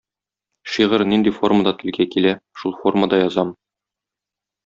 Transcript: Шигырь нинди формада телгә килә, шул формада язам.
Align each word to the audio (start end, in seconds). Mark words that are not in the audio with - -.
Шигырь 0.75 1.03
нинди 1.09 1.33
формада 1.39 1.73
телгә 1.83 2.07
килә, 2.15 2.33
шул 2.61 2.75
формада 2.79 3.23
язам. 3.27 3.55